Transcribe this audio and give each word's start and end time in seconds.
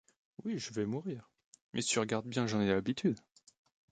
Oui 0.43 0.57
je 0.57 0.73
vais 0.73 0.87
mourir, 0.87 1.29
mais 1.75 1.83
si 1.83 1.89
tu 1.89 1.99
regardes 1.99 2.25
bien 2.27 2.47
j’en 2.47 2.59
ai 2.59 2.67
l’habitude. 2.67 3.19